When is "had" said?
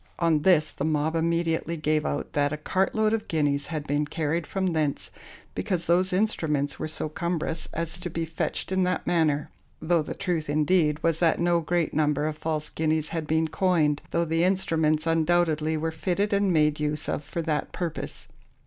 3.67-3.85, 13.09-13.27